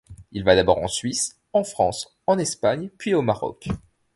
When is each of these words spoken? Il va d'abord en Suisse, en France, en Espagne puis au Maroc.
Il 0.31 0.43
va 0.43 0.55
d'abord 0.55 0.79
en 0.79 0.87
Suisse, 0.87 1.37
en 1.53 1.63
France, 1.63 2.17
en 2.25 2.39
Espagne 2.39 2.89
puis 2.97 3.13
au 3.13 3.21
Maroc. 3.21 3.69